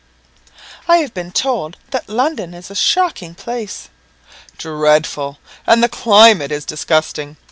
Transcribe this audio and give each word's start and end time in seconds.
"I 0.87 0.97
have 0.97 1.13
been 1.13 1.31
told 1.31 1.77
that 1.91 2.09
London 2.09 2.55
is 2.55 2.71
a 2.71 2.75
shocking 2.75 3.35
place." 3.35 3.89
"Dreadful; 4.57 5.37
and 5.67 5.83
the 5.83 5.89
climate 5.89 6.51
is 6.51 6.65
disgusting. 6.65 7.37